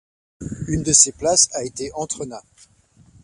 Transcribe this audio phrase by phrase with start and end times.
[0.67, 2.41] Une de ces places a été Entrena.